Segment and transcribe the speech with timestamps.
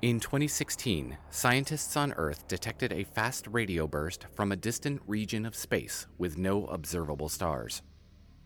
[0.00, 5.56] In 2016, scientists on Earth detected a fast radio burst from a distant region of
[5.56, 7.82] space with no observable stars.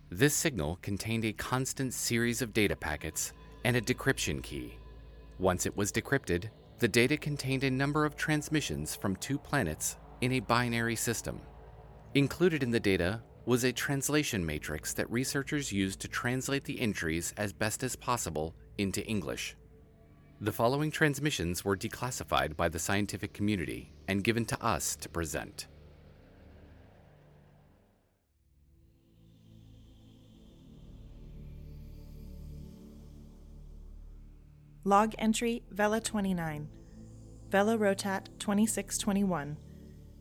[0.08, 3.34] This signal contained a constant series of data packets
[3.66, 4.78] and a decryption key.
[5.38, 6.48] Once it was decrypted,
[6.78, 11.38] the data contained a number of transmissions from two planets in a binary system.
[12.14, 17.34] Included in the data was a translation matrix that researchers used to translate the entries
[17.36, 19.54] as best as possible into English.
[20.42, 25.68] The following transmissions were declassified by the scientific community and given to us to present.
[34.82, 36.68] Log entry Vela 29.
[37.48, 39.56] Vela Rotat 2621.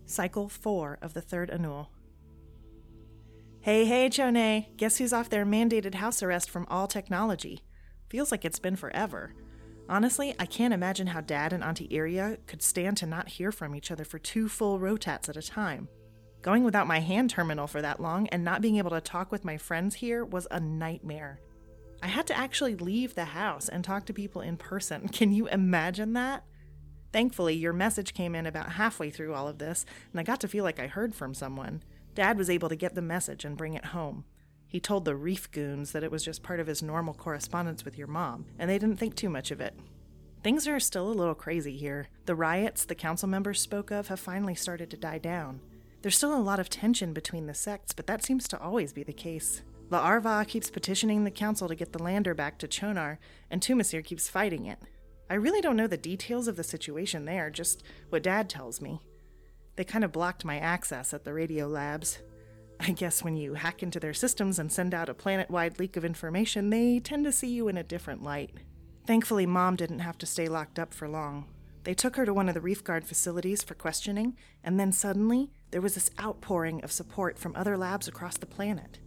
[0.06, 1.90] Cycle 4 of the third annul.
[3.62, 4.68] Hey, hey, Chone.
[4.78, 7.64] Guess who's off their mandated house arrest from all technology?
[8.08, 9.34] Feels like it's been forever.
[9.90, 13.76] Honestly, I can't imagine how Dad and Auntie Irja could stand to not hear from
[13.76, 15.90] each other for two full rotats at a time.
[16.42, 19.46] Going without my hand terminal for that long and not being able to talk with
[19.46, 21.40] my friends here was a nightmare.
[22.02, 25.08] I had to actually leave the house and talk to people in person.
[25.10, 26.46] Can you imagine that?
[27.14, 30.48] Thankfully, your message came in about halfway through all of this, and I got to
[30.48, 31.84] feel like I heard from someone.
[32.16, 34.26] Dad was able to get the message and bring it home.
[34.72, 37.98] He told the reef goons that it was just part of his normal correspondence with
[37.98, 39.78] your mom, and they didn't think too much of it.
[40.44, 42.08] Things are still a little crazy here.
[42.26, 45.60] The riots the council members spoke of have finally started to die down.
[46.02, 49.04] There's still a lot of tension between the sects, but that seems to always be
[49.04, 49.62] the case.
[49.90, 53.18] La Arva keeps petitioning the council to get the lander back to Chonar,
[53.50, 54.80] and Tumasir keeps fighting it.
[55.30, 59.02] I really don't know the details of the situation there, just what Dad tells me.
[59.76, 62.20] They kind of blocked my access at the radio labs.
[62.84, 65.98] I guess when you hack into their systems and send out a planet wide leak
[65.98, 68.56] of information, they tend to see you in a different light.
[69.06, 71.46] Thankfully, Mom didn't have to stay locked up for long.
[71.84, 75.52] They took her to one of the Reef Guard facilities for questioning, and then suddenly,
[75.70, 79.00] there was this outpouring of support from other labs across the planet.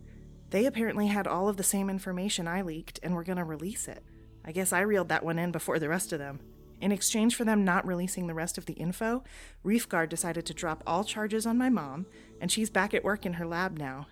[0.50, 3.88] They apparently had all of the same information I leaked and were going to release
[3.88, 4.04] it.
[4.44, 6.38] I guess I reeled that one in before the rest of them.
[6.84, 9.24] In exchange for them not releasing the rest of the info,
[9.62, 12.04] Reef Guard decided to drop all charges on my mom,
[12.42, 14.06] and she's back at work in her lab now.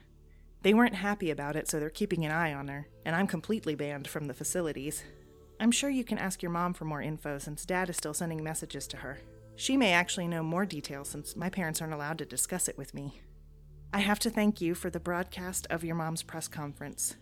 [0.62, 3.74] They weren't happy about it, so they're keeping an eye on her, and I'm completely
[3.74, 5.04] banned from the facilities.
[5.60, 8.42] I'm sure you can ask your mom for more info since Dad is still sending
[8.42, 9.18] messages to her.
[9.54, 12.94] She may actually know more details since my parents aren't allowed to discuss it with
[12.94, 13.20] me.
[13.92, 17.16] I have to thank you for the broadcast of your mom's press conference.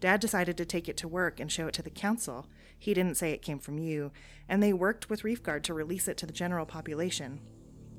[0.00, 2.46] Dad decided to take it to work and show it to the council,
[2.78, 4.10] he didn't say it came from you,
[4.48, 7.40] and they worked with Reef Guard to release it to the general population.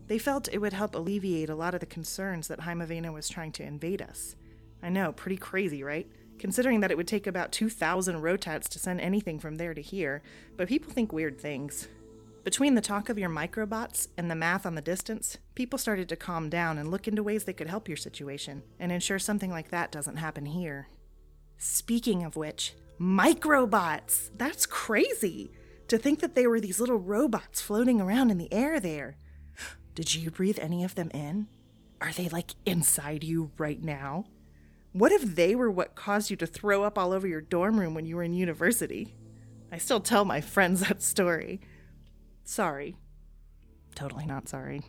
[0.07, 3.51] They felt it would help alleviate a lot of the concerns that Heimavinna was trying
[3.53, 4.35] to invade us.
[4.81, 6.11] I know, pretty crazy, right?
[6.40, 10.23] Considering that it would take about 2,000 rotats to send anything from there to here,
[10.57, 11.88] but people think weird things.
[12.44, 16.16] Between the talk of your microbots and the math on the distance, people started to
[16.16, 19.69] calm down and look into ways they could help your situation and ensure something like
[19.69, 20.88] that doesn't happen here.
[21.63, 24.31] Speaking of which, Microbots!
[24.35, 25.51] That's crazy!
[25.89, 29.16] To think that they were these little robots floating around in the air there.
[29.94, 31.49] Did you breathe any of them in?
[32.01, 34.25] Are they like inside you right now?
[34.91, 37.93] What if they were what caused you to throw up all over your dorm room
[37.93, 39.13] when you were in university?
[39.72, 41.61] I still tell my friends that story.
[42.43, 42.95] Sorry.
[43.93, 44.81] Totally not sorry.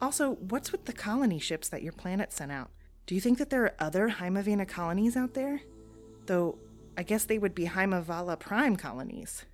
[0.00, 2.70] Also, what's with the colony ships that your planet sent out?
[3.12, 5.60] Do you think that there are other Heimavinna colonies out there?
[6.24, 6.56] Though
[6.96, 9.44] I guess they would be Haimavala Prime colonies.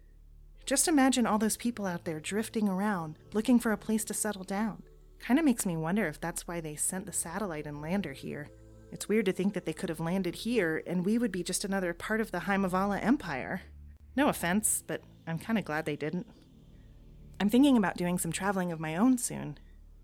[0.65, 4.45] Just imagine all those people out there drifting around, looking for a place to settle
[4.45, 4.85] down.
[5.19, 8.49] Kinda makes me wonder if that's why they sent the satellite and lander here.
[8.93, 11.65] It's weird to think that they could have landed here and we would be just
[11.65, 13.63] another part of the Haimavala Empire.
[14.15, 16.29] No offense, but I'm kinda glad they didn't.
[17.41, 19.59] I'm thinking about doing some traveling of my own soon.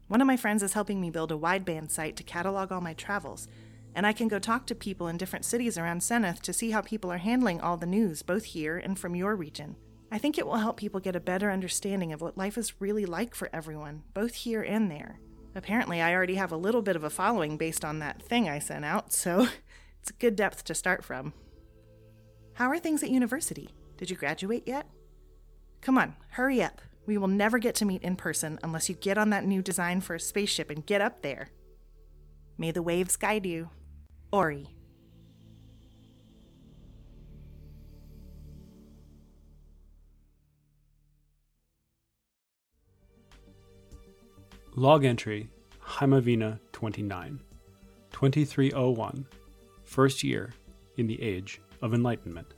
[0.07, 2.93] One of my friends is helping me build a wideband site to catalog all my
[2.93, 3.49] travels,
[3.95, 6.83] and I can go talk to people in different cities around Seneth to see how
[6.83, 9.77] people are handling all the news, both here and from your region.
[10.13, 13.07] I think it will help people get a better understanding of what life is really
[13.07, 15.21] like for everyone, both here and there.
[15.55, 18.59] Apparently, I already have a little bit of a following based on that thing I
[18.59, 19.49] sent out, so
[20.01, 21.33] it's a good depth to start from.
[22.55, 23.71] How are things at university?
[23.97, 24.87] Did you graduate yet?
[25.81, 26.81] Come on, hurry up.
[27.07, 30.01] We will never get to meet in person unless you get on that new design
[30.01, 31.51] for a spaceship and get up there.
[32.57, 33.71] May the waves guide you.
[34.33, 34.69] Orie.
[44.77, 45.49] Log entry
[45.81, 47.39] Heimavinna 29,
[48.11, 49.27] 2301,
[49.85, 50.53] first year
[50.97, 52.55] in the Age of Enlightenment.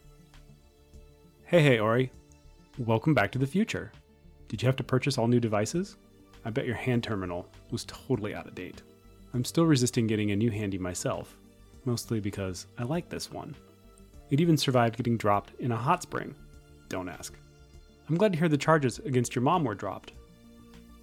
[1.44, 2.10] Hey, hey, Orie.
[2.78, 3.92] Welcome back to the future.
[4.48, 5.96] Did you have to purchase all new devices?
[6.44, 8.82] I bet your hand terminal was totally out of date.
[9.34, 11.36] I'm still resisting getting a new handy myself,
[11.84, 13.54] mostly because I like this one.
[14.30, 16.34] It even survived getting dropped in a hot spring.
[16.88, 17.34] Don't ask.
[18.08, 20.12] I'm glad to hear the charges against your mom were dropped.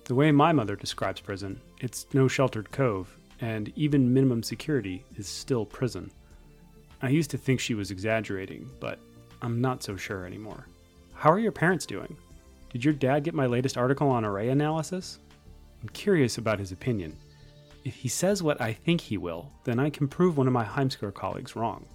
[0.05, 5.27] The way my mother describes prison, it's no sheltered cove, and even minimum security is
[5.27, 6.11] still prison.
[7.01, 8.99] I used to think she was exaggerating, but
[9.41, 10.67] I'm not so sure anymore.
[11.13, 12.15] How are your parents doing?
[12.73, 15.19] Did your dad get my latest article on array analysis?
[15.81, 17.15] I'm curious about his opinion.
[17.85, 20.65] If he says what I think he will, then I can prove one of my
[20.65, 21.85] Heimskar colleagues wrong.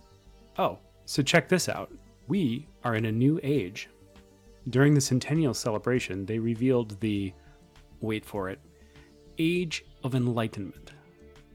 [0.57, 1.91] Oh, so check this out.
[2.29, 3.89] We are in a new age.
[4.69, 7.33] During the centennial celebration, they revealed the,
[8.01, 8.61] wait for it,
[9.39, 10.93] Age of Enlightenment.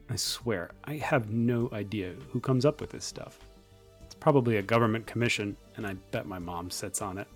[0.10, 3.40] I swear, I have no idea who comes up with this stuff.
[4.02, 7.28] It's probably a government commission, and I bet my mom sits on it.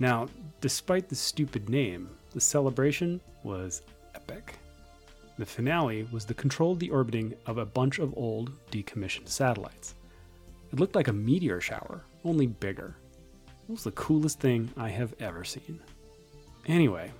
[0.00, 0.28] Now,
[0.62, 3.82] despite the stupid name, the celebration was
[4.14, 4.54] epic.
[5.38, 9.94] The finale was the controlled deorbiting of a bunch of old, decommissioned satellites.
[10.72, 12.96] It looked like a meteor shower, only bigger.
[13.68, 15.78] It was the coolest thing I have ever seen.
[16.66, 17.12] Anyway,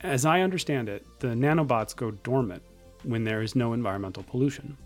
[0.00, 2.62] as I understand it, the nanobots go dormant
[3.02, 4.76] when there is no environmental pollution.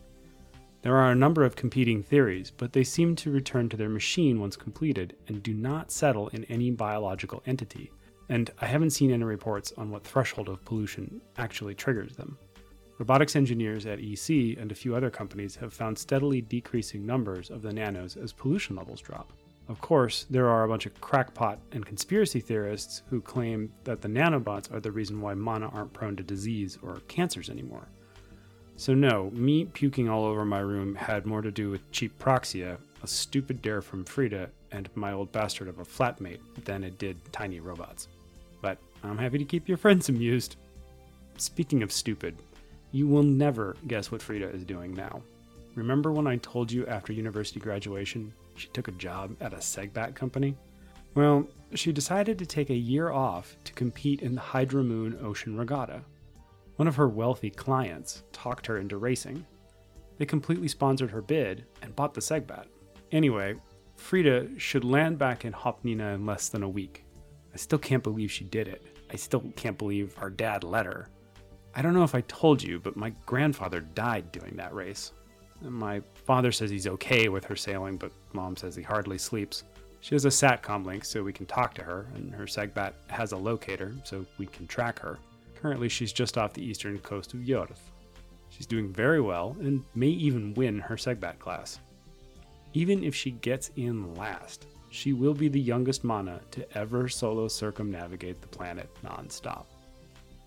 [0.83, 4.41] There are a number of competing theories, but they seem to return to their machine
[4.41, 7.91] once completed and do not settle in any biological entity,
[8.29, 12.39] and I haven't seen any reports on what threshold of pollution actually triggers them.
[12.99, 17.63] Robotics engineers at EC and a few other companies have found steadily decreasing numbers of
[17.63, 19.33] the nanos as pollution levels drop.
[19.69, 24.09] Of course, there are a bunch of crackpot and conspiracy theorists who claim that the
[24.09, 27.89] nanobots are the reason why mana aren't prone to disease or cancers anymore.
[28.79, 32.77] So, no, me puking all over my room had more to do with cheap proxia,
[33.03, 37.17] a stupid dare from Frida, and my old bastard of a flatmate than it did
[37.33, 38.09] tiny robots.
[38.61, 40.57] But I'm happy to keep your friends amused.
[41.39, 42.37] Speaking of stupid,
[42.93, 45.23] you will never guess what Frida is doing now.
[45.75, 50.15] Remember when I told you after university graduation she took a job at a Segbat
[50.15, 50.55] company?
[51.15, 55.57] Well, she decided to take a year off to compete in the Hydra Moon Ocean
[55.57, 56.03] Regatta.
[56.77, 59.47] One of her wealthy clients talked her into racing.
[60.19, 62.67] They completely sponsored her bid and bought the Segbat.
[63.13, 63.57] Anyway,
[63.97, 67.05] Frida should land back in Hopnina in less than a week.
[67.53, 68.85] I still can't believe she did it.
[69.11, 71.09] I still can't believe our dad let her.
[71.75, 75.13] I don't know if I told you, but my grandfather died doing that race.
[75.63, 79.65] My father says he's okay with her sailing, but mom says he hardly sleeps.
[80.01, 83.33] She has a SATCOM link so we can talk to her, and her Segbat has
[83.33, 85.19] a locator so we can track her.
[85.67, 87.91] Currently, she's just off the eastern coast of Yorth.
[88.51, 91.81] She's doing very well and may even win her Segbat class.
[92.73, 97.49] Even if she gets in last, she will be the youngest Mana to ever solo
[97.49, 99.65] circumnavigate the planet nonstop.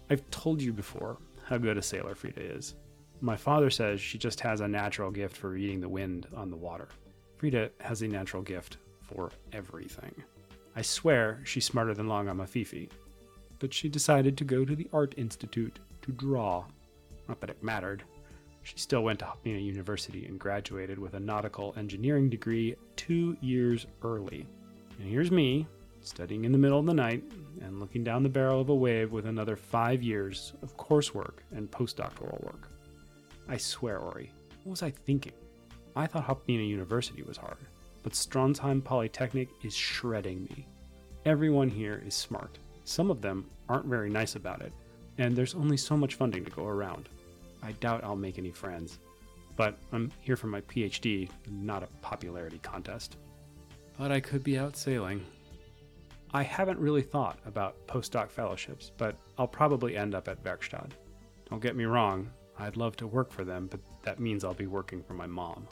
[0.10, 2.76] I've told you before how good a sailor Frida is.
[3.20, 6.56] My father says she just has a natural gift for reading the wind on the
[6.56, 6.88] water.
[7.36, 10.16] Frida has a natural gift for everything.
[10.78, 12.90] I swear she's smarter than Long Fifi.
[13.60, 16.66] But she decided to go to the Art Institute to draw.
[17.28, 18.04] Not that it mattered.
[18.64, 23.86] She still went to Hopnina University and graduated with a nautical engineering degree two years
[24.04, 24.46] early.
[25.00, 25.66] And here's me,
[26.02, 27.24] studying in the middle of the night
[27.62, 31.72] and looking down the barrel of a wave with another five years of coursework and
[31.72, 32.70] postdoctoral work.
[33.48, 34.30] I swear, Orie,
[34.64, 35.34] what was I thinking?
[35.96, 37.58] I thought Hopnina University was hard,
[38.04, 40.68] but Stronsheim Polytechnic is shredding me.
[41.26, 42.58] Everyone here is smart.
[42.90, 44.74] Some of them aren't very nice about it,
[45.20, 47.08] and there's only so much funding to go around.
[47.62, 48.98] I doubt I'll make any friends,
[49.56, 53.18] but I'm here for my PhD, not a popularity contest.
[54.00, 55.24] But I could be out sailing.
[56.34, 60.90] I haven't really thought about postdoc fellowships, but I'll probably end up at Werkstatt.
[61.48, 62.28] Don't get me wrong,
[62.58, 65.68] I'd love to work for them, but that means I'll be working for my mom.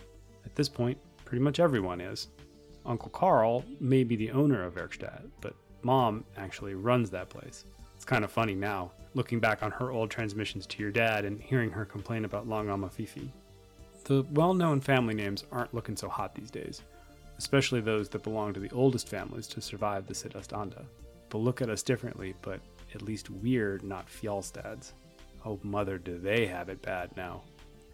[0.45, 2.27] At this point, pretty much everyone is.
[2.86, 5.55] Uncle Carl may be the owner of Werkstatt, but
[5.88, 7.63] mom actually runs that place.
[7.96, 11.41] It's kind of funny now, looking back on her old transmissions to your dad and
[11.41, 13.32] hearing her complain about Long Ama Fifi.
[14.03, 16.82] The well known family names aren't looking so hot these days,
[17.38, 20.84] especially those that belong to the oldest families to survive the Siddhastanda.
[21.29, 22.60] They'll look at us differently, but
[22.94, 24.91] at least we're not Fjalstads.
[25.46, 27.44] Oh, mother, do they have it bad now.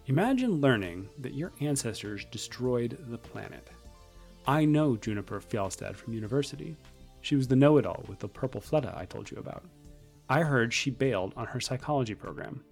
[0.08, 3.70] Imagine learning that your ancestors destroyed the planet.
[4.48, 6.76] I know Juniper Fjalstad from university.
[7.24, 9.64] She was the know it all with the purple fletta I told you about.
[10.30, 12.64] I heard she bailed on her psychology program,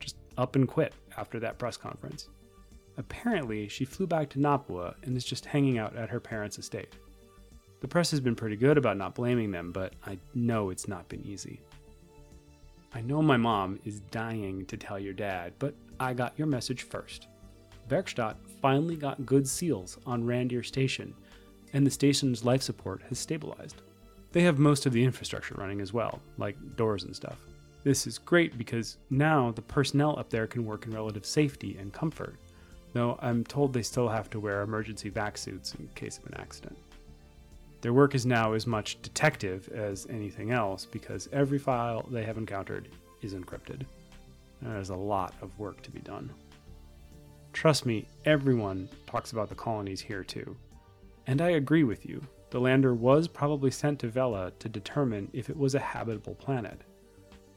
[0.00, 2.30] just up and quit after that press conference.
[2.96, 6.96] Apparently, she flew back to Napua and is just hanging out at her parents' estate.
[7.80, 11.08] The press has been pretty good about not blaming them, but I know it's not
[11.10, 11.60] been easy.
[12.94, 16.84] I know my mom is dying to tell your dad, but I got your message
[16.84, 17.28] first.
[17.90, 21.14] Werkstatt finally got good seals on Randir Station,
[21.74, 23.82] and the station's life support has stabilized.
[24.32, 27.38] They have most of the infrastructure running as well, like doors and stuff.
[27.84, 31.92] This is great because now the personnel up there can work in relative safety and
[31.92, 32.36] comfort,
[32.92, 36.34] though I'm told they still have to wear emergency vac suits in case of an
[36.38, 36.76] accident.
[37.80, 42.36] Their work is now as much detective as anything else because every file they have
[42.36, 42.88] encountered
[43.22, 43.82] is encrypted.
[44.60, 46.30] There's a lot of work to be done.
[47.52, 50.56] Trust me, everyone talks about the colonies here too.
[51.26, 52.20] And I agree with you.
[52.50, 56.80] The lander was probably sent to Vela to determine if it was a habitable planet.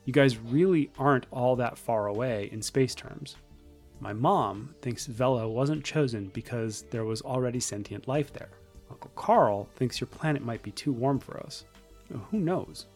[0.06, 3.36] You guys really aren't all that far away in space terms.
[4.00, 8.50] My mom thinks Vela wasn't chosen because there was already sentient life there.
[8.90, 11.66] Uncle Carl thinks your planet might be too warm for us.
[12.32, 12.88] Who knows?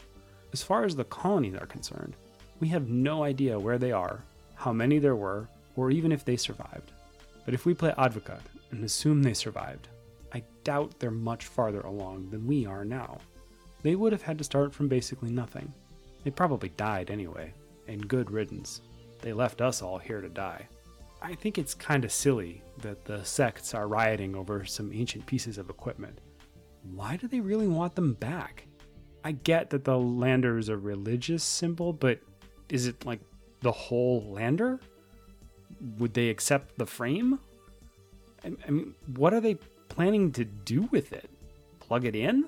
[0.52, 2.16] As far as the colonies are concerned,
[2.60, 4.22] we have no idea where they are,
[4.54, 6.92] how many there were, or even if they survived.
[7.44, 9.88] But if we play advocate and assume they survived,
[10.32, 13.18] I doubt they're much farther along than we are now.
[13.82, 15.72] They would have had to start from basically nothing.
[16.24, 17.52] They probably died anyway,
[17.86, 18.80] and good riddance.
[19.20, 20.68] They left us all here to die.
[21.22, 25.58] I think it's kind of silly that the sects are rioting over some ancient pieces
[25.58, 26.20] of equipment.
[26.94, 28.66] Why do they really want them back?
[29.24, 32.20] I get that the lander is a religious symbol, but
[32.68, 33.20] is it like
[33.60, 34.78] the whole lander?
[35.98, 37.40] Would they accept the frame?
[38.44, 41.30] I mean, what are they planning to do with it?
[41.80, 42.46] Plug it in?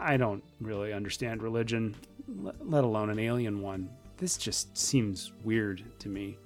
[0.00, 1.94] I, don't really understand religion,
[2.60, 3.88] let alone an alien one.
[4.16, 6.36] This just seems weird to me.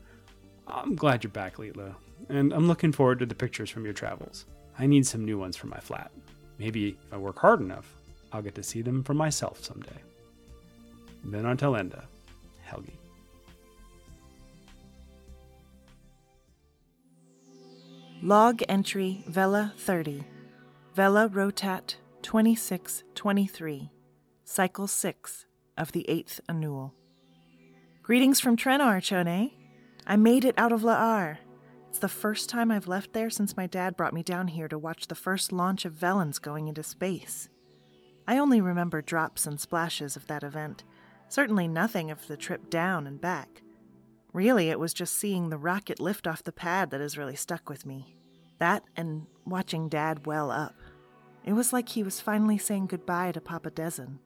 [0.66, 1.94] I'm glad you're back, Leetla,
[2.28, 4.44] and I'm looking forward to the pictures from your travels.
[4.78, 6.10] I need some new ones for my flat.
[6.58, 7.94] Maybe if I work hard enough,
[8.32, 10.00] I'll get to see them for myself someday.
[11.24, 12.04] Then on Talenda,
[12.62, 12.92] Helge.
[18.24, 20.22] Log entry Vela 30,
[20.94, 23.90] Vela Rotat 2623,
[24.44, 26.94] Cycle 6 of the 8th Annual.
[28.04, 29.50] Greetings from Trenar, Chone.
[30.06, 31.38] I made it out of La'ar.
[31.88, 34.78] It's the first time I've left there since my dad brought me down here to
[34.78, 37.48] watch the first launch of Velans going into space.
[38.28, 40.84] I only remember drops and splashes of that event,
[41.28, 43.62] certainly nothing of the trip down and back.
[44.32, 47.68] Really, it was just seeing the rocket lift off the pad that has really stuck
[47.68, 48.16] with me.
[48.58, 50.74] That and watching Dad well up.
[51.44, 54.20] It was like he was finally saying goodbye to Papa Dezen.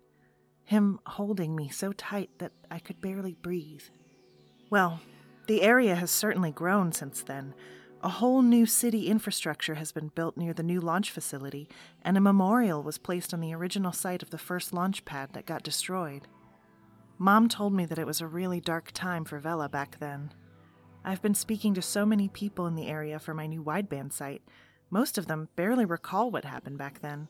[0.65, 3.85] Him holding me so tight that I could barely breathe.
[4.69, 5.01] Well,
[5.47, 7.55] the area has certainly grown since then.
[8.03, 11.69] A whole new city infrastructure has been built near the new launch facility,
[12.03, 15.47] and a memorial was placed on the original site of the first launch pad that
[15.47, 16.29] got destroyed.
[17.19, 20.33] Mom told me that it was a really dark time for Vela back then.
[21.05, 24.43] I've been speaking to so many people in the area for my new wideband site.
[24.91, 27.29] Most of them barely recall what happened back then.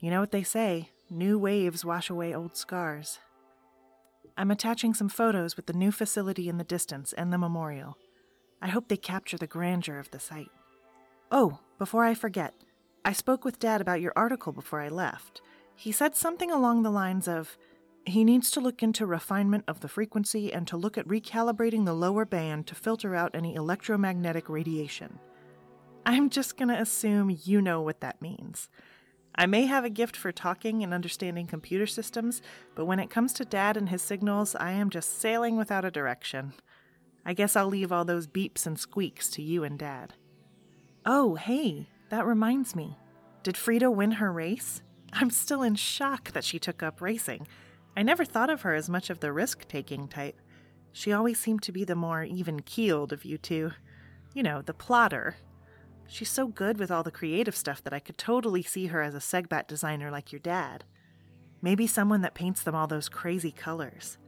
[0.00, 3.20] You know what they say new waves wash away old scars.
[4.36, 7.96] I'm attaching some photos with the new facility in the distance and the memorial.
[8.60, 10.50] I hope they capture the grandeur of the site.
[11.30, 12.54] Oh, before I forget,
[13.04, 15.40] I spoke with Dad about your article before I left.
[15.74, 17.56] He said something along the lines of
[18.06, 21.92] he needs to look into refinement of the frequency and to look at recalibrating the
[21.92, 25.18] lower band to filter out any electromagnetic radiation.
[26.06, 28.68] I'm just going to assume you know what that means.
[29.34, 32.40] I may have a gift for talking and understanding computer systems,
[32.76, 35.90] but when it comes to Dad and his signals, I am just sailing without a
[35.90, 36.54] direction.
[37.24, 40.14] I guess I'll leave all those beeps and squeaks to you and Dad.
[41.04, 42.96] Oh, hey, that reminds me.
[43.42, 44.80] Did Frida win her race?
[45.12, 47.46] I'm still in shock that she took up racing.
[47.96, 50.38] I never thought of her as much of the risk taking type.
[50.92, 53.72] She always seemed to be the more even keeled of you two.
[54.34, 55.36] You know, the plotter.
[56.06, 59.14] She's so good with all the creative stuff that I could totally see her as
[59.14, 60.84] a Segbat designer like your dad.
[61.62, 64.18] Maybe someone that paints them all those crazy colors.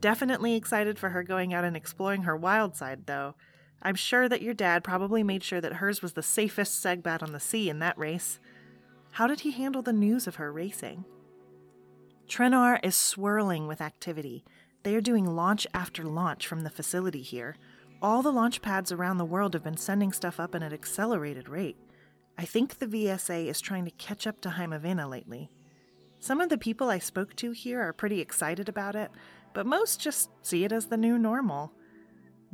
[0.00, 3.34] Definitely excited for her going out and exploring her wild side, though.
[3.82, 7.32] I'm sure that your dad probably made sure that hers was the safest Segbat on
[7.32, 8.40] the sea in that race.
[9.12, 11.04] How did he handle the news of her racing?
[12.28, 14.44] Trenar is swirling with activity.
[14.82, 17.56] They are doing launch after launch from the facility here.
[18.02, 21.48] All the launch pads around the world have been sending stuff up at an accelerated
[21.48, 21.76] rate.
[22.36, 25.50] I think the VSA is trying to catch up to Heimavinna lately.
[26.18, 29.10] Some of the people I spoke to here are pretty excited about it,
[29.54, 31.72] but most just see it as the new normal.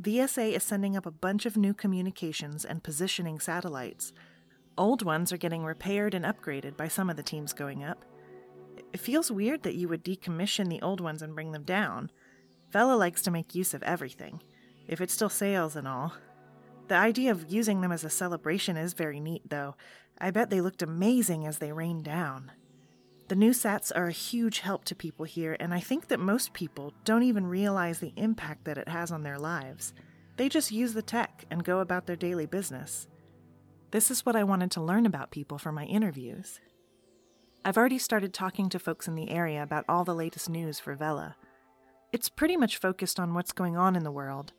[0.01, 4.13] VSA is sending up a bunch of new communications and positioning satellites.
[4.77, 8.05] Old ones are getting repaired and upgraded by some of the teams going up.
[8.77, 12.11] It feels weird that you would decommission the old ones and bring them down.
[12.71, 14.41] Vela likes to make use of everything,
[14.87, 16.13] if it still sails and all.
[16.87, 19.75] The idea of using them as a celebration is very neat, though.
[20.19, 22.51] I bet they looked amazing as they rained down.
[23.29, 26.53] The new sats are a huge help to people here, and I think that most
[26.53, 29.93] people don't even realize the impact that it has on their lives.
[30.35, 33.07] They just use the tech and go about their daily business.
[33.91, 36.59] This is what I wanted to learn about people for my interviews.
[37.65, 40.95] I've already started talking to folks in the area about all the latest news for
[40.95, 41.37] Vela.
[42.11, 44.51] It's pretty much focused on what's going on in the world.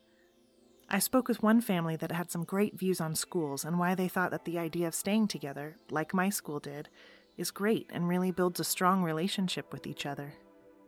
[0.88, 4.08] I spoke with one family that had some great views on schools and why they
[4.08, 6.88] thought that the idea of staying together, like my school did,
[7.37, 10.32] is great and really builds a strong relationship with each other.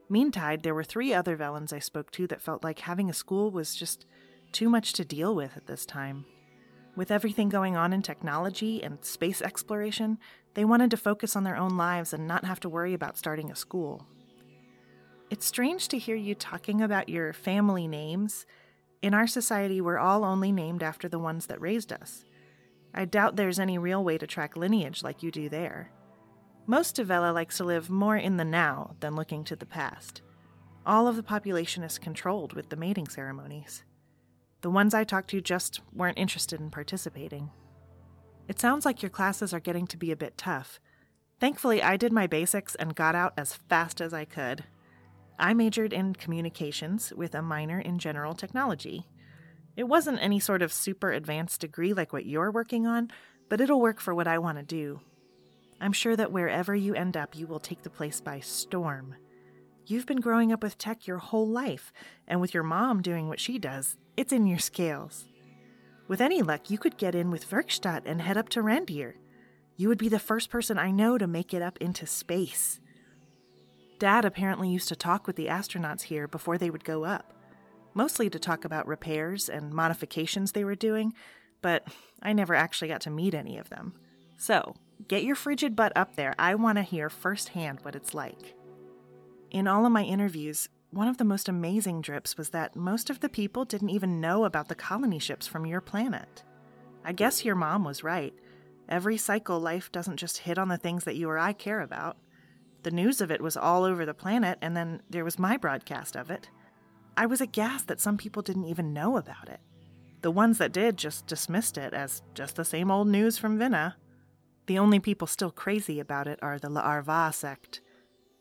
[0.08, 3.50] Meantime, there were three other Velans I spoke to that felt like having a school
[3.50, 4.06] was just
[4.52, 6.25] too much to deal with at this time.
[6.94, 10.18] With everything going on in technology and space exploration,
[10.57, 13.51] they wanted to focus on their own lives and not have to worry about starting
[13.51, 14.07] a school.
[15.29, 18.47] It's strange to hear you talking about your family names.
[19.03, 22.25] In our society, we're all only named after the ones that raised us.
[22.95, 25.91] I doubt there's any real way to track lineage like you do there.
[26.67, 30.23] Most of Vela likes to live more in the now than looking to the past.
[30.87, 33.85] All of the population is controlled with the mating ceremonies.
[34.63, 37.51] The ones I talked to just weren't interested in participating.
[38.49, 40.79] It sounds like your classes are getting to be a bit tough.
[41.41, 44.65] Thankfully, I did my basics and got out as fast as I could.
[45.38, 49.07] I majored in communications with a minor in general technology.
[49.76, 53.11] It wasn't any sort of super advanced degree like what you're working on,
[53.50, 55.00] but it'll work for what I want to do.
[55.79, 59.17] I'm sure that wherever you end up, you will take the place by storm.
[59.85, 61.93] You've been growing up with tech your whole life,
[62.26, 65.26] and with your mom doing what she does, it's in your scales.
[66.09, 69.15] With any luck, you could get in with Werkstatt and head up to Randir.
[69.77, 72.81] You would be the first person I know to make it up into space.
[73.99, 77.35] Dad apparently used to talk with the astronauts here before they would go up,
[77.95, 81.12] mostly to talk about repairs and modifications they were doing,
[81.61, 81.88] but
[82.23, 83.95] I never actually got to meet any of them.
[84.37, 84.77] So,
[85.09, 86.35] get your frigid butt up there.
[86.38, 88.55] I want to hear firsthand what it's like.
[89.51, 93.20] In all of my interviews, one of the most amazing drips was that most of
[93.20, 96.42] the people didn't even know about the colony ships from your planet.
[97.04, 98.32] I guess your mom was right.
[98.88, 102.16] Every cycle, life doesn't just hit on the things that you or I care about.
[102.82, 106.16] The news of it was all over the planet, and then there was my broadcast
[106.16, 106.48] of it.
[107.14, 109.61] I was aghast that some people didn't even know about it.
[110.22, 113.94] The ones that did just dismissed it as just the same old news from Vinna.
[114.66, 117.82] The only people still crazy about it are the La'arva sect.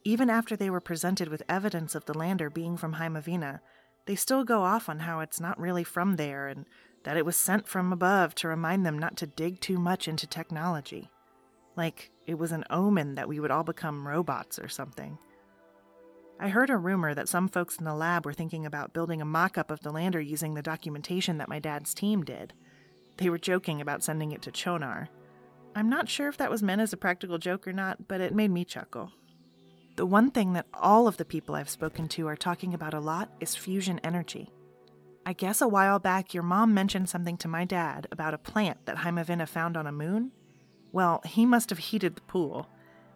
[0.08, 3.60] Even after they were presented with evidence of the lander being from Heimavinna,
[4.06, 6.66] they still go off on how it's not really from there and
[7.04, 10.28] that it was sent from above to remind them not to dig too much into
[10.28, 11.10] technology.
[11.76, 15.18] Like it was an omen that we would all become robots or something.
[16.40, 19.26] I heard a rumor that some folks in the lab were thinking about building a
[19.26, 22.54] mock up of the lander using the documentation that my dad's team did.
[23.18, 25.08] They were joking about sending it to Chonar.
[25.76, 28.36] I'm not sure if that was meant as a practical joke or not, but it
[28.36, 29.12] made me chuckle.
[29.96, 33.00] The one thing that all of the people I've spoken to are talking about a
[33.00, 34.52] lot is fusion energy.
[35.26, 38.86] I guess a while back your mom mentioned something to my dad about a plant
[38.86, 40.32] that Heimavinna found on a moon
[40.96, 42.70] well, he must have heated the pool.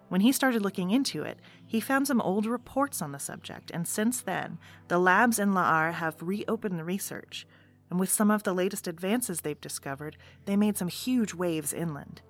[0.09, 3.87] When he started looking into it, he found some old reports on the subject, and
[3.87, 4.57] since then,
[4.89, 7.47] the labs in La'ar have reopened the research.
[7.89, 12.21] And with some of the latest advances they've discovered, they made some huge waves inland.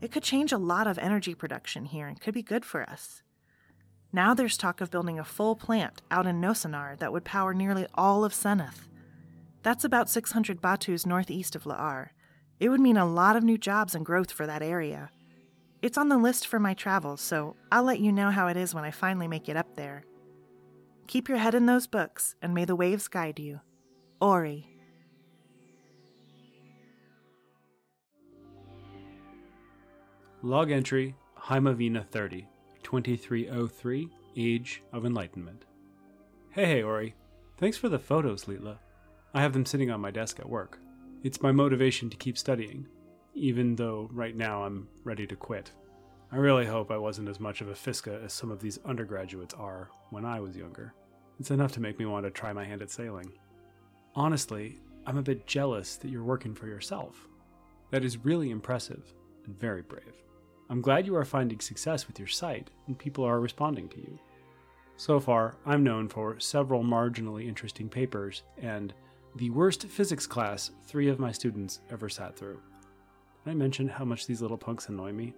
[0.00, 3.22] It could change a lot of energy production here and could be good for us.
[4.12, 7.86] Now there's talk of building a full plant out in Nosanar that would power nearly
[7.94, 8.88] all of Seneth.
[9.62, 12.10] That's about 600 batus northeast of La'ar.
[12.58, 15.10] It would mean a lot of new jobs and growth for that area.
[15.82, 18.74] It's on the list for my travels, so I'll let you know how it is
[18.74, 20.04] when I finally make it up there.
[21.06, 23.60] Keep your head in those books, and may the waves guide you.
[24.20, 24.66] Orie.
[30.42, 32.46] Log entry Heimavinna 30,
[32.88, 35.66] 2303, Age of Enlightenment.
[36.48, 37.12] Hey, hey, Orie.
[37.58, 38.78] Thanks for the photos, Leetla.
[39.34, 40.78] I have them sitting on my desk at work.
[41.22, 42.86] It's my motivation to keep studying,
[43.34, 45.70] even though right now I'm ready to quit.
[46.32, 49.52] I really hope I wasn't as much of a Fiska as some of these undergraduates
[49.52, 50.94] are when I was younger.
[51.38, 53.30] It's enough to make me want to try my hand at sailing.
[54.14, 57.28] Honestly, I'm a bit jealous that you're working for yourself.
[57.90, 59.12] That is really impressive
[59.44, 60.14] and very brave.
[60.70, 64.18] I'm glad you are finding success with your site and people are responding to you.
[64.96, 68.92] So far, I'm known for several marginally interesting papers and
[69.36, 72.60] the worst physics class three of my students ever sat through.
[73.44, 75.32] Did I mention how much these little punks annoy me.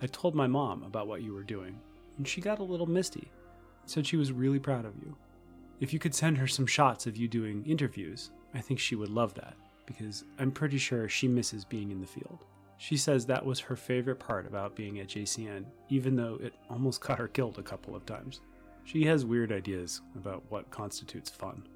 [0.00, 1.78] I told my mom about what you were doing,
[2.16, 3.30] and she got a little misty.
[3.86, 5.16] Said she was really proud of you.
[5.80, 9.10] If you could send her some shots of you doing interviews, I think she would
[9.10, 12.44] love that, because I'm pretty sure she misses being in the field.
[12.76, 17.00] She says that was her favorite part about being at JCN, even though it almost
[17.00, 18.40] got her killed a couple of times.
[18.84, 21.66] She has weird ideas about what constitutes fun.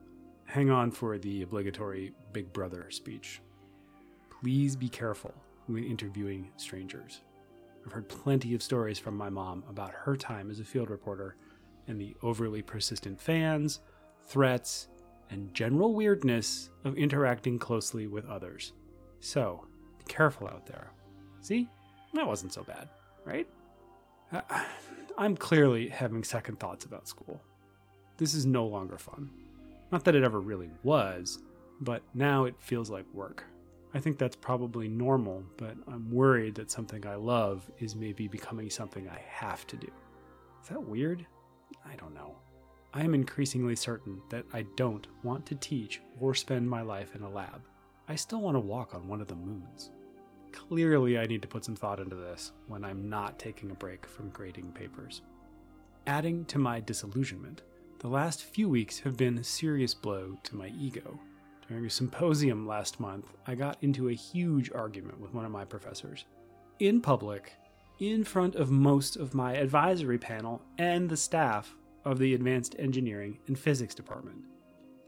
[0.45, 3.41] Hang on for the obligatory Big Brother speech.
[4.41, 5.35] Please be careful
[5.67, 7.23] when interviewing strangers.
[7.85, 11.37] I've heard plenty of stories from my mom about her time as a field reporter
[11.87, 13.81] and the overly persistent fans,
[14.27, 14.89] threats,
[15.31, 18.73] and general weirdness of interacting closely with others.
[19.21, 19.68] So,
[20.09, 20.91] careful out there.
[21.41, 21.69] See?
[22.15, 22.89] That wasn't so bad,
[23.25, 23.47] right?
[24.33, 24.41] Uh,
[25.17, 27.43] I'm clearly having second thoughts about school.
[28.17, 29.31] This is no longer fun.
[29.93, 31.39] Not that it ever really was,
[31.81, 33.45] but now it feels like work.
[33.95, 38.69] I think that's probably normal, but I'm worried that something I love is maybe becoming
[38.69, 39.91] something I have to do.
[40.63, 41.27] Is that weird?
[41.87, 42.37] I don't know.
[42.93, 47.23] I am increasingly certain that I don't want to teach or spend my life in
[47.23, 47.63] a lab.
[48.09, 49.91] I still want to walk on one of the moons.
[50.53, 54.07] Clearly, I need to put some thought into this when I'm not taking a break
[54.07, 55.23] from grading papers.
[56.07, 57.63] Adding to my disillusionment,
[57.99, 61.19] the last few weeks have been a serious blow to my ego.
[61.69, 65.65] During a symposium last month, I got into a huge argument with one of my
[65.65, 66.25] professors.
[66.79, 67.53] In public,
[67.99, 73.39] in front of most of my advisory panel and the staff of the Advanced Engineering
[73.49, 74.45] and Physics Department.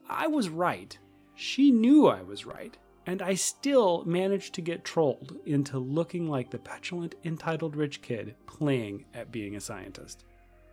[0.08, 0.98] I was right.
[1.36, 2.76] She knew I was right,
[3.10, 8.36] and I still managed to get trolled into looking like the petulant, entitled rich kid
[8.46, 10.26] playing at being a scientist.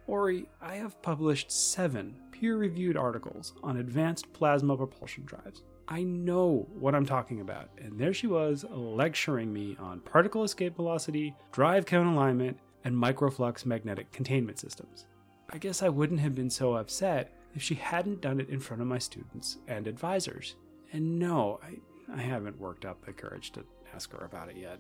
[0.08, 5.63] Orie, I have published seven peer reviewed articles on advanced plasma propulsion drives.
[5.88, 7.71] I know what I'm talking about.
[7.84, 13.65] And there she was lecturing me on particle escape velocity, drive count alignment, and microflux
[13.65, 15.08] magnetic containment systems.
[15.50, 18.84] I guess I wouldn't have been so upset if she hadn't done it in front
[18.84, 20.56] of my students and advisors.
[20.93, 21.80] And no, I,
[22.13, 24.80] I haven't worked up the courage to ask her about it yet.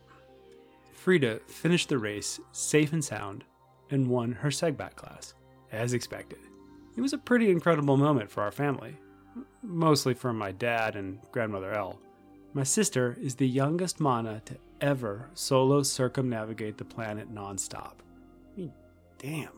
[0.93, 3.43] Frida finished the race safe and sound
[3.89, 5.33] and won her SegBat class,
[5.71, 6.39] as expected.
[6.95, 8.97] It was a pretty incredible moment for our family
[9.63, 11.99] mostly from my dad and grandmother Elle.
[12.53, 17.95] My sister is the youngest Mana to ever solo circumnavigate the planet nonstop.
[18.55, 18.73] I mean,
[19.17, 19.51] damn.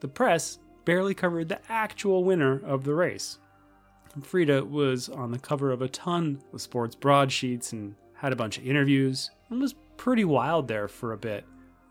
[0.00, 3.38] The press barely covered the actual winner of the race.
[4.24, 8.58] Frida was on the cover of a ton of sports broadsheets and had a bunch
[8.58, 11.44] of interviews and was pretty wild there for a bit.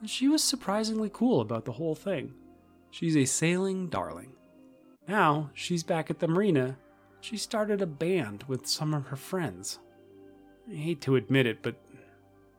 [0.05, 2.33] She was surprisingly cool about the whole thing.
[2.91, 4.33] She's a sailing darling.
[5.07, 6.77] Now she's back at the marina
[7.25, 9.79] she started a band with some of her friends.
[10.69, 11.75] I hate to admit it, but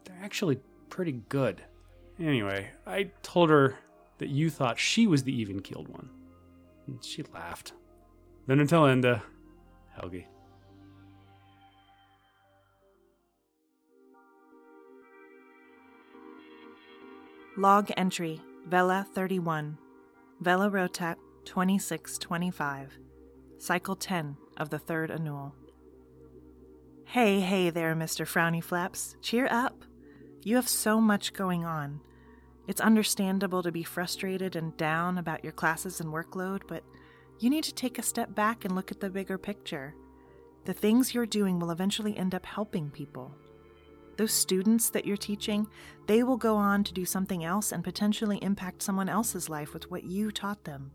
[0.03, 0.59] they're actually
[0.91, 1.63] pretty good.
[2.19, 3.77] Anyway, I told her
[4.19, 6.11] that you thought she was the even keeled one.
[6.89, 7.75] And she laughed.
[8.49, 9.23] Then until Enda,
[9.97, 10.27] Helge.
[17.57, 19.79] Log entry Vela 31,
[20.41, 22.99] Vela Rotat 2625,
[23.59, 25.55] Cycle 10 of the third annual.
[27.07, 28.27] Hey, hey there, Mr.
[28.27, 29.17] Frowny Flaps.
[29.23, 29.85] Cheer up.
[30.43, 32.01] You have so much going on.
[32.67, 36.83] It's understandable to be frustrated and down about your classes and workload, but
[37.39, 39.95] you need to take a step back and look at the bigger picture.
[40.65, 43.35] The things you're doing will eventually end up helping people.
[44.17, 45.67] Those students that you're teaching,
[46.07, 49.91] they will go on to do something else and potentially impact someone else's life with
[49.91, 50.91] what you taught them.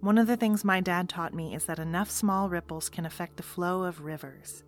[0.00, 3.36] One of the things my dad taught me is that enough small ripples can affect
[3.36, 4.62] the flow of rivers.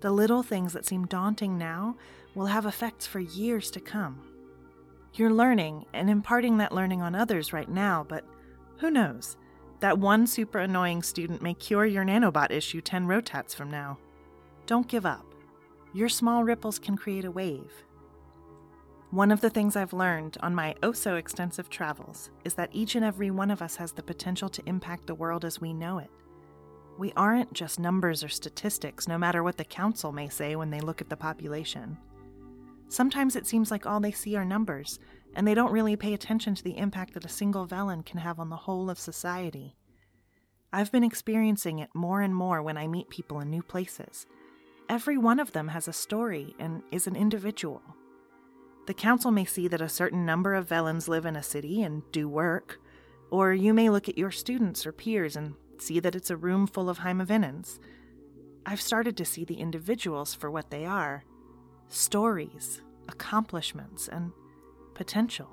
[0.00, 1.96] The little things that seem daunting now
[2.34, 4.22] will have effects for years to come.
[5.14, 8.24] You're learning and imparting that learning on others right now, but
[8.76, 9.36] who knows?
[9.80, 13.98] That one super annoying student may cure your nanobot issue 10 rotats from now.
[14.66, 15.24] Don't give up.
[15.94, 17.84] Your small ripples can create a wave.
[19.10, 22.94] One of the things I've learned on my oh so extensive travels is that each
[22.94, 25.98] and every one of us has the potential to impact the world as we know
[25.98, 26.10] it.
[26.98, 30.80] We aren't just numbers or statistics, no matter what the council may say when they
[30.80, 31.96] look at the population.
[32.88, 34.98] Sometimes it seems like all they see are numbers,
[35.34, 38.40] and they don't really pay attention to the impact that a single Velen can have
[38.40, 39.76] on the whole of society.
[40.72, 44.26] I've been experiencing it more and more when I meet people in new places.
[44.88, 47.82] Every one of them has a story and is an individual.
[48.86, 52.02] The council may see that a certain number of Velens live in a city and
[52.10, 52.80] do work,
[53.30, 56.66] or you may look at your students or peers and see that it's a room
[56.66, 57.78] full of Heimavinnans.
[58.64, 61.24] I've started to see the individuals for what they are
[61.90, 64.32] stories, accomplishments, and
[64.98, 65.48] potential.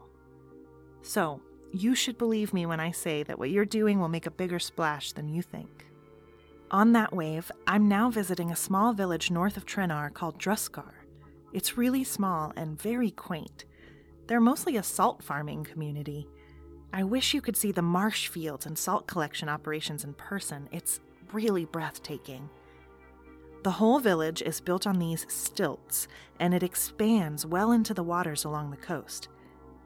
[1.01, 1.39] So,
[1.71, 4.60] you should believe me when I say that what you're doing will make a bigger
[4.60, 5.86] splash than you think.
[6.71, 10.91] On that wave, I'm now visiting a small village north of Trenar called Druskar.
[11.53, 13.65] It's really small and very quaint.
[14.27, 16.27] They're mostly a salt farming community.
[16.91, 20.67] I wish you could see the marsh fields and salt collection operations in person.
[20.71, 20.99] It's
[21.31, 22.49] really breathtaking.
[23.63, 26.08] The whole village is built on these stilts,
[26.39, 29.27] and it expands well into the waters along the coast.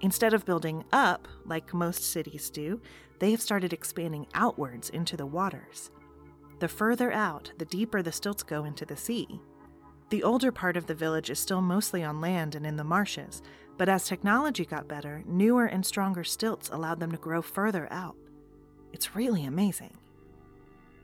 [0.01, 2.81] Instead of building up, like most cities do,
[3.19, 5.91] they have started expanding outwards into the waters.
[6.59, 9.41] The further out, the deeper the stilts go into the sea.
[10.09, 13.41] The older part of the village is still mostly on land and in the marshes,
[13.77, 18.15] but as technology got better, newer and stronger stilts allowed them to grow further out.
[18.91, 19.97] It's really amazing.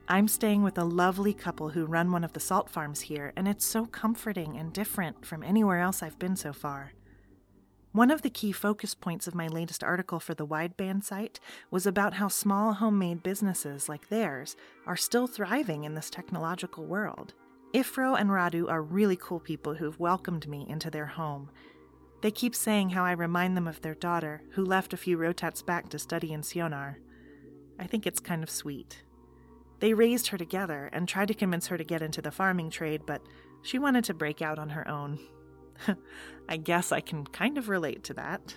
[0.07, 3.47] I'm staying with a lovely couple who run one of the salt farms here, and
[3.47, 6.93] it's so comforting and different from anywhere else I've been so far.
[7.95, 11.39] One of the key focus points of my latest article for the wideband site
[11.71, 17.35] was about how small homemade businesses like theirs are still thriving in this technological world.
[17.73, 21.49] Ifro and Radu are really cool people who've welcomed me into their home.
[22.21, 25.65] They keep saying how I remind them of their daughter, who left a few rotats
[25.65, 26.95] back to study in Sionar.
[27.79, 29.03] I think it's kind of sweet.
[29.79, 33.03] They raised her together and tried to convince her to get into the farming trade,
[33.07, 33.21] but
[33.61, 35.17] she wanted to break out on her own.
[36.49, 38.55] I guess I can kind of relate to that.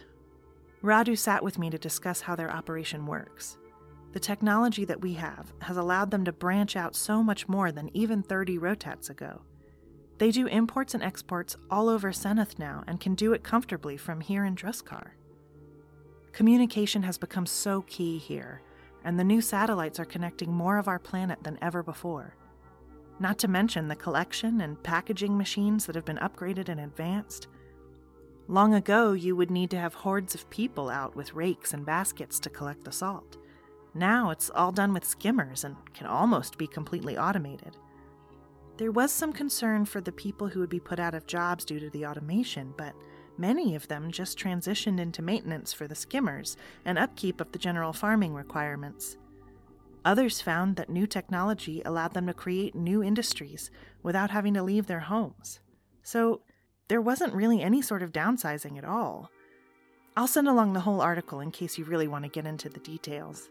[0.82, 3.58] Radu sat with me to discuss how their operation works.
[4.12, 7.90] The technology that we have has allowed them to branch out so much more than
[7.94, 9.42] even 30 rotats ago.
[10.18, 14.20] They do imports and exports all over Seneth now and can do it comfortably from
[14.20, 15.10] here in Druskar.
[16.32, 18.62] Communication has become so key here,
[19.04, 22.34] and the new satellites are connecting more of our planet than ever before
[23.20, 27.48] not to mention the collection and packaging machines that have been upgraded and advanced.
[28.46, 32.40] Long ago, you would need to have hordes of people out with rakes and baskets
[32.40, 33.36] to collect the salt.
[33.94, 37.76] Now it's all done with skimmers and can almost be completely automated.
[38.78, 41.80] There was some concern for the people who would be put out of jobs due
[41.80, 42.94] to the automation, but
[43.36, 47.92] many of them just transitioned into maintenance for the skimmers and upkeep of the general
[47.92, 49.16] farming requirements.
[50.04, 53.70] Others found that new technology allowed them to create new industries
[54.02, 55.60] without having to leave their homes.
[56.02, 56.42] So
[56.88, 59.30] there wasn't really any sort of downsizing at all.
[60.16, 62.80] I'll send along the whole article in case you really want to get into the
[62.80, 63.50] details.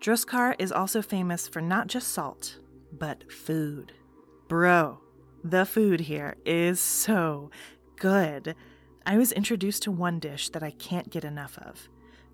[0.00, 2.58] Druskar is also famous for not just salt,
[2.92, 3.92] but food.
[4.48, 5.00] Bro,
[5.42, 7.50] the food here is so
[7.96, 8.54] good.
[9.06, 11.88] I was introduced to one dish that I can't get enough of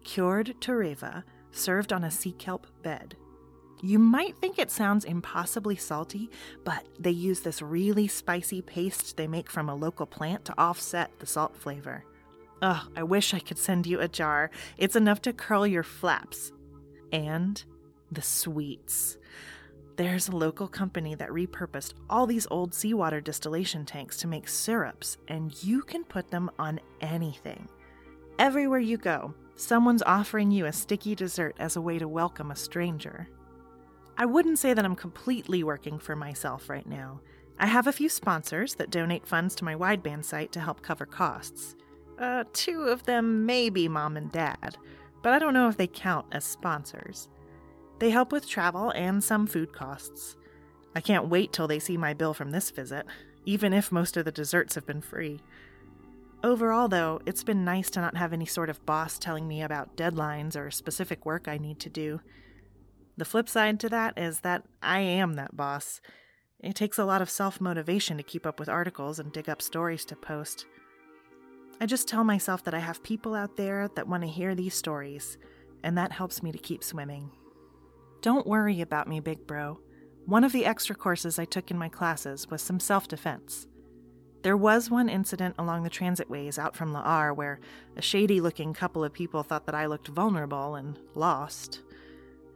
[0.05, 3.17] cured toreva, served on a sea kelp bed.
[3.83, 6.31] You might think it sounds impossibly salty,
[6.65, 11.11] but they use this really spicy paste they make from a local plant to offset
[11.19, 12.05] the salt flavor.
[12.63, 14.51] Ugh, I wish I could send you a jar.
[14.77, 16.53] It's enough to curl your flaps.
[17.11, 17.63] And
[18.13, 19.17] the sweets.
[19.97, 25.19] There's a local company that repurposed all these old seawater distillation tanks to make syrups,
[25.29, 27.69] and you can put them on anything.
[28.39, 32.57] Everywhere you go, someone's offering you a sticky dessert as a way to welcome a
[32.57, 33.29] stranger.
[34.17, 37.21] I wouldn't say that I'm completely working for myself right now.
[37.59, 41.07] I have a few sponsors that donate funds to my wideband site to help cover
[41.07, 41.77] costs.
[42.19, 44.77] Uh, two of them may be mom and dad,
[45.23, 47.29] but I don't know if they count as sponsors.
[47.99, 50.37] They help with travel and some food costs.
[50.95, 53.07] I can't wait till they see my bill from this visit,
[53.45, 55.41] even if most of the desserts have been free.
[56.43, 59.97] Overall, though, it's been nice to not have any sort of boss telling me about
[59.97, 62.21] deadlines or specific work I need to do.
[63.19, 66.01] The flip side to that is that I am that boss.
[66.59, 69.61] It takes a lot of self motivation to keep up with articles and dig up
[69.61, 70.65] stories to post.
[71.79, 74.75] I just tell myself that I have people out there that want to hear these
[74.75, 75.37] stories,
[75.83, 77.31] and that helps me to keep swimming.
[78.23, 79.79] Don't worry about me, big bro.
[80.25, 83.67] One of the extra courses I took in my classes was some self defense.
[84.43, 87.61] There was one incident along the transitways out from La'ar where
[87.97, 91.83] a shady looking couple of people thought that I looked vulnerable and lost.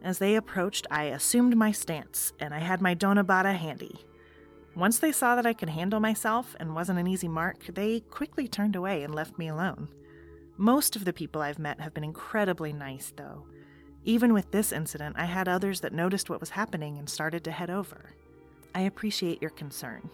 [0.01, 4.05] As they approached, I assumed my stance, and I had my Donabata handy.
[4.75, 8.47] Once they saw that I could handle myself and wasn't an easy mark, they quickly
[8.47, 9.87] turned away and left me alone.
[10.57, 13.45] Most of the people I've met have been incredibly nice, though.
[14.03, 17.51] Even with this incident, I had others that noticed what was happening and started to
[17.51, 18.11] head over.
[18.73, 20.09] I appreciate your concern.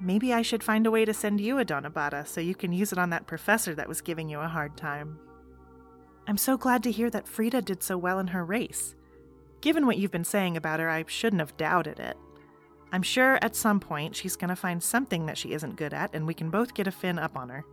[0.00, 2.92] Maybe I should find a way to send you a Donabata so you can use
[2.92, 5.18] it on that professor that was giving you a hard time.
[6.26, 8.94] I'm so glad to hear that Frida did so well in her race.
[9.60, 12.16] Given what you've been saying about her, I shouldn't have doubted it.
[12.92, 16.14] I'm sure at some point she's going to find something that she isn't good at,
[16.14, 17.64] and we can both get a fin up on her.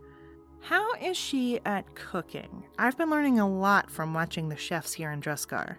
[0.60, 2.64] How is she at cooking?
[2.78, 5.76] I've been learning a lot from watching the chefs here in Druskar.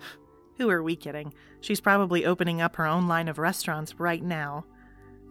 [0.56, 1.34] Who are we kidding?
[1.60, 4.64] She's probably opening up her own line of restaurants right now.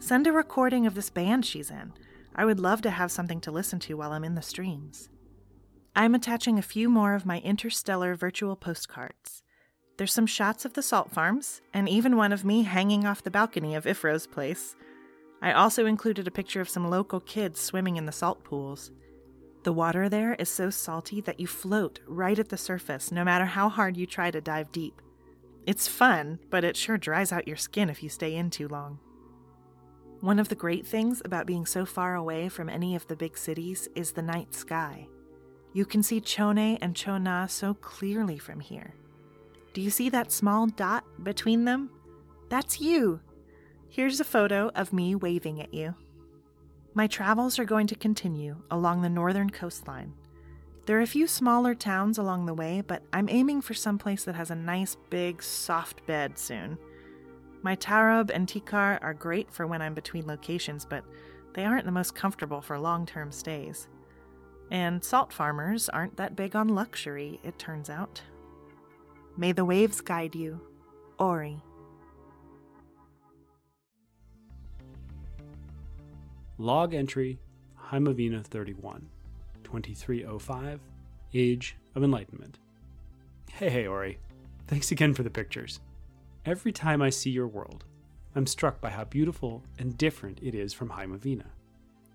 [0.05, 1.93] Send a recording of this band she's in.
[2.35, 5.07] I would love to have something to listen to while I'm in the streams.
[5.95, 9.43] I'm attaching a few more of my interstellar virtual postcards.
[9.95, 13.31] There's some shots of the salt farms, and even one of me hanging off the
[13.31, 14.75] balcony of Ifro's place.
[15.41, 18.91] I also included a picture of some local kids swimming in the salt pools.
[19.63, 23.45] The water there is so salty that you float right at the surface no matter
[23.45, 25.01] how hard you try to dive deep.
[25.65, 28.99] It's fun, but it sure dries out your skin if you stay in too long.
[30.23, 33.37] One of the great things about being so far away from any of the big
[33.37, 35.09] cities is the night sky.
[35.73, 38.93] You can see Chone and Chona so clearly from here.
[39.73, 41.89] Do you see that small dot between them?
[42.47, 43.19] That's you.
[43.89, 45.93] Here's a photo of me waving at you.
[46.93, 50.13] My travels are going to continue along the northern coastline.
[50.85, 54.35] There are a few smaller towns along the way, but I'm aiming for someplace that
[54.35, 56.77] has a nice, big, soft bed soon.
[57.63, 61.05] My Tarub and Tikar are great for when I'm between locations, but
[61.53, 63.87] they aren't the most comfortable for long term stays.
[64.69, 68.21] And salt farmers aren't that big on luxury, it turns out.
[69.37, 70.59] May the waves guide you,
[71.17, 71.61] Orie.
[76.57, 77.39] Log entry
[77.89, 79.07] Heimavinna 31,
[79.63, 80.79] 2305,
[81.33, 82.59] Age of Enlightenment.
[83.51, 84.17] Hey, hey, Orie.
[84.67, 85.79] Thanks again for the pictures.
[86.45, 87.85] Every time I see your world,
[88.35, 91.45] I'm struck by how beautiful and different it is from Heimavinna.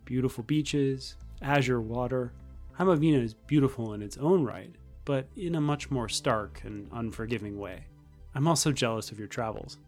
[0.04, 2.34] Beautiful beaches, azure water.
[2.78, 4.74] Heimavinna is beautiful in its own right,
[5.06, 7.86] but in a much more stark and unforgiving way.
[8.34, 9.78] I'm also jealous of your travels.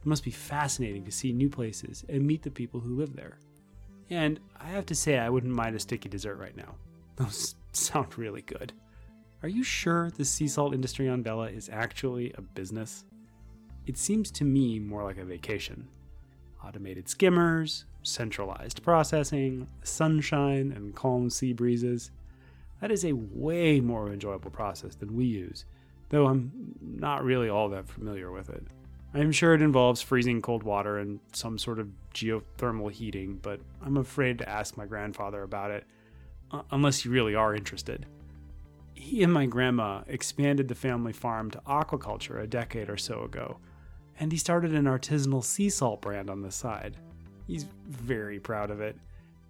[0.00, 3.40] It must be fascinating to see new places and meet the people who live there.
[4.08, 6.76] And I have to say, I wouldn't mind a sticky dessert right now.
[7.16, 8.72] Those sound really good.
[9.42, 13.04] Are you sure the sea salt industry on Vela is actually a business?
[13.86, 15.88] It seems to me more like a vacation.
[16.64, 22.10] Automated skimmers, centralized processing, sunshine, and calm sea breezes.
[22.80, 25.64] That is a way more enjoyable process than we use,
[26.08, 28.62] though I'm not really all that familiar with it.
[29.12, 33.96] I'm sure it involves freezing cold water and some sort of geothermal heating, but I'm
[33.96, 35.84] afraid to ask my grandfather about it,
[36.70, 38.06] unless you really are interested.
[38.94, 43.58] He and my grandma expanded the family farm to aquaculture a decade or so ago,
[44.18, 46.96] and he started an artisanal sea salt brand on the side.
[47.46, 48.96] He's very proud of it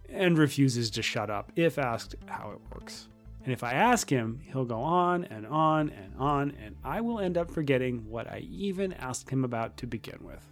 [0.09, 3.09] and refuses to shut up if asked how it works.
[3.45, 7.21] And if I ask him, he'll go on and on and on, and I will
[7.21, 10.43] end up forgetting what I even asked him about to begin with.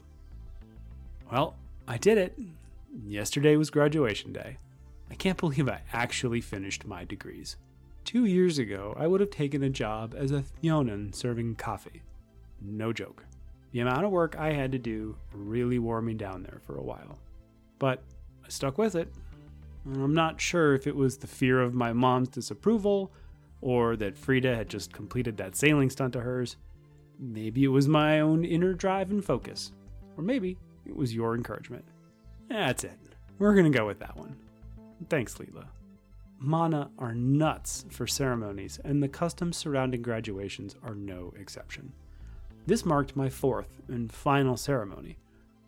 [1.30, 1.56] Well,
[1.88, 2.38] I did it.
[3.06, 4.58] Yesterday was graduation day.
[5.10, 7.56] I can't believe I actually finished my degrees.
[8.04, 12.02] Two years ago, I would have taken a job as a Thionin serving coffee.
[12.60, 13.24] No joke.
[13.72, 16.82] The amount of work I had to do really wore me down there for a
[16.82, 17.18] while.
[17.78, 18.02] But
[18.44, 19.12] I stuck with it.
[19.86, 23.12] I'm not sure if it was the fear of my mom's disapproval
[23.60, 26.56] or that Frida had just completed that sailing stunt of hers.
[27.18, 29.72] Maybe it was my own inner drive and focus.
[30.16, 31.84] Or maybe it was your encouragement.
[32.48, 32.98] That's it.
[33.38, 34.36] We're going to go with that one.
[35.08, 35.66] Thanks, Leela.
[36.38, 41.92] Mana are nuts for ceremonies, and the customs surrounding graduations are no exception.
[42.64, 45.18] This marked my fourth and final ceremony,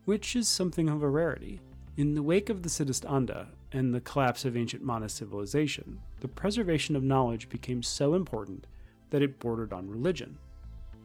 [0.05, 1.61] which is something of a rarity.
[1.97, 6.29] In the wake of the Siddhist Anda and the collapse of ancient Mana civilization, the
[6.29, 8.69] preservation of knowledge became so important
[9.11, 10.39] that it bordered on religion.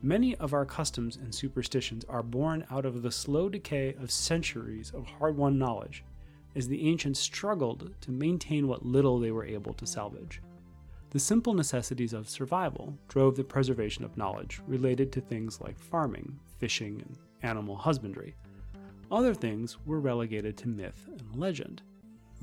[0.03, 4.91] Many of our customs and superstitions are born out of the slow decay of centuries
[4.91, 6.03] of hard won knowledge,
[6.55, 10.39] as the ancients struggled to maintain what little they were able to salvage.
[11.11, 16.39] The simple necessities of survival drove the preservation of knowledge related to things like farming,
[16.59, 18.35] fishing, and animal husbandry.
[19.11, 21.81] Other things were relegated to myth and legend.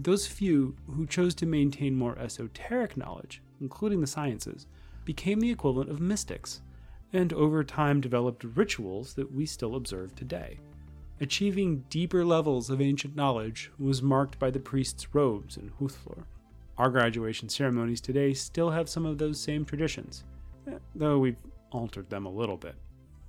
[0.01, 4.67] Those few who chose to maintain more esoteric knowledge, including the sciences,
[5.05, 6.61] became the equivalent of mystics,
[7.13, 10.59] and over time developed rituals that we still observe today.
[11.21, 16.25] Achieving deeper levels of ancient knowledge was marked by the priest's robes and huthflor.
[16.79, 20.25] Our graduation ceremonies today still have some of those same traditions,
[20.67, 21.39] eh, though we've
[21.71, 22.75] altered them a little bit.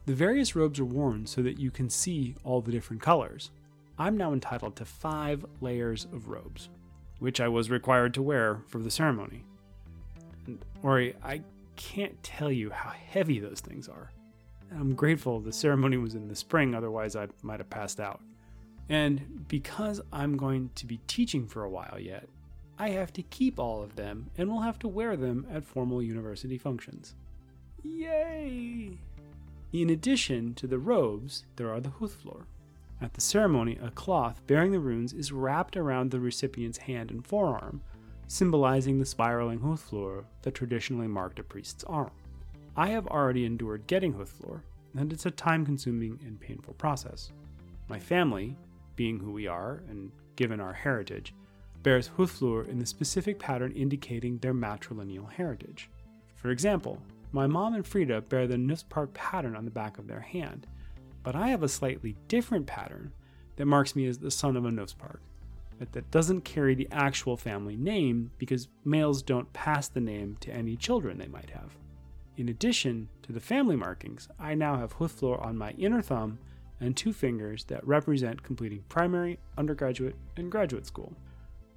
[0.06, 3.52] The various robes are worn so that you can see all the different colors.
[3.98, 6.70] I'm now entitled to five layers of robes,
[7.20, 9.44] which I was required to wear for the ceremony.
[10.46, 11.42] And Orie, I
[11.76, 14.12] can't tell you how heavy those things are.
[14.72, 18.22] I'm grateful the ceremony was in the spring, otherwise, I might have passed out.
[18.90, 22.28] And because I'm going to be teaching for a while yet,
[22.80, 26.02] I have to keep all of them and will have to wear them at formal
[26.02, 27.16] university functions.
[27.84, 28.98] Yay!
[29.74, 32.46] In addition to the robes, there are the Huthflor.
[33.02, 37.26] At the ceremony, a cloth bearing the runes is wrapped around the recipient's hand and
[37.26, 37.82] forearm,
[38.28, 42.12] symbolizing the spiraling Huthflor that traditionally marked a priest's arm.
[42.76, 44.62] I have already endured getting Huthflor,
[44.96, 47.32] and it's a time consuming and painful process.
[47.88, 48.56] My family,
[48.96, 51.34] being who we are and given our heritage,
[51.88, 55.90] bears Huthflor in the specific pattern indicating their matrilineal heritage.
[56.36, 60.20] For example, my mom and Frida bear the Nuspark pattern on the back of their
[60.20, 60.68] hand,
[61.24, 63.14] but I have a slightly different pattern
[63.56, 65.20] that marks me as the son of a Nuspark,
[65.80, 70.52] but that doesn't carry the actual family name because males don't pass the name to
[70.52, 71.78] any children they might have.
[72.36, 76.40] In addition to the family markings, I now have Huthflor on my inner thumb
[76.82, 81.16] and two fingers that represent completing primary, undergraduate, and graduate school.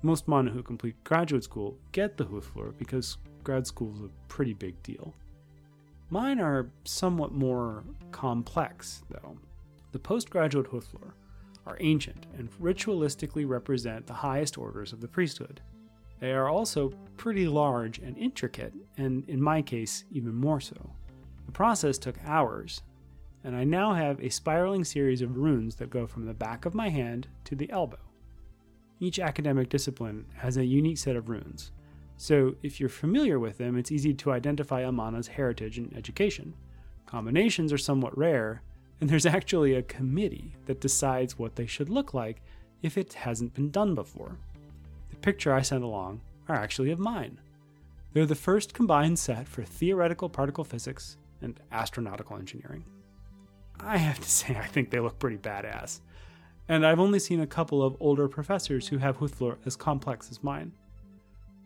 [0.03, 4.55] Most Mana who complete graduate school get the Huthflor because grad school is a pretty
[4.55, 5.15] big deal.
[6.09, 9.37] Mine are somewhat more complex, though.
[9.93, 11.13] The postgraduate Huthflor
[11.67, 15.61] are ancient and ritualistically represent the highest orders of the priesthood.
[16.19, 20.91] They are also pretty large and intricate, and in my case, even more so.
[21.47, 22.83] The process took hours,
[23.45, 26.75] and I now have a spiraling series of runes that go from the back of
[26.75, 27.99] my hand to the elbow.
[29.01, 31.73] Each academic discipline has a unique set of runes,
[32.21, 36.53] so, if you're familiar with them, it's easy to identify a mana's heritage and education.
[37.07, 38.61] Combinations are somewhat rare,
[39.01, 42.43] and there's actually a committee that decides what they should look like
[42.83, 44.37] if it hasn't been done before.
[45.09, 47.41] The picture I sent along are actually of mine.
[48.13, 52.85] They're the first combined set for theoretical particle physics and astronautical engineering.
[53.81, 56.01] I have to say, I think they look pretty badass.
[56.71, 60.45] And I've only seen a couple of older professors who have Huthflor as complex as
[60.45, 60.71] mine.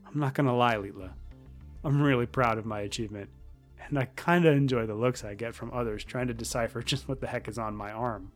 [0.06, 1.10] I'm not gonna lie, Leela.
[1.84, 3.28] I'm really proud of my achievement,
[3.86, 7.20] and I kinda enjoy the looks I get from others trying to decipher just what
[7.20, 8.32] the heck is on my arm.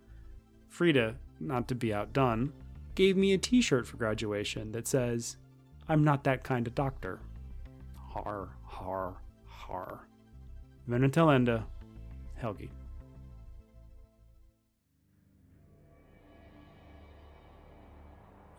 [0.68, 2.52] Frida, not to be outdone,
[2.94, 5.38] gave me a t shirt for graduation that says,
[5.88, 7.20] I'm not that kind of doctor.
[7.96, 9.16] Har, har,
[9.46, 10.06] har.
[10.86, 11.64] Venatelenda,
[12.34, 12.68] Helge.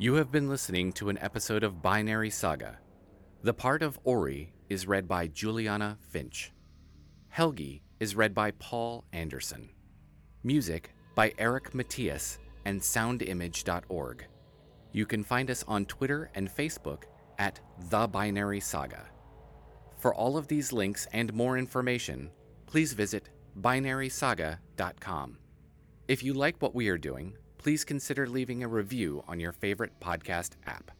[0.01, 2.79] You have been listening to an episode of Binary Saga
[3.43, 6.53] the part of Orie is read by Juliana Finch.
[7.27, 9.69] Helge is read by Paul Anderson.
[10.43, 14.25] Music by Eric Matyas and soundimage.org.
[14.93, 17.03] You can find us on Twitter and Facebook
[17.37, 19.05] at The Binary Saga.
[19.97, 22.29] For all of these links and more information,
[22.67, 23.29] please visit
[23.59, 25.37] binarysaga.com.
[26.07, 29.99] If you like what we are doing, please consider leaving a review on your favorite
[29.99, 30.91] podcast app.